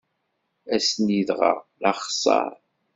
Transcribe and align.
Ass-nni 0.75 1.21
dɣa, 1.29 1.53
d 1.81 1.83
axeṣṣaṛ. 1.91 2.51